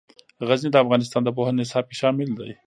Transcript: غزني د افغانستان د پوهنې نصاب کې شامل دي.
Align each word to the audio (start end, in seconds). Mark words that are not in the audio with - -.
غزني 0.47 0.69
د 0.71 0.75
افغانستان 0.83 1.21
د 1.23 1.29
پوهنې 1.37 1.57
نصاب 1.63 1.83
کې 1.89 1.95
شامل 2.01 2.29
دي. 2.39 2.51